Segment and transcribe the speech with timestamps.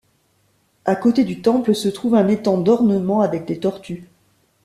[0.83, 4.09] À côté du temple se trouve un étang d'ornements avec des tortues.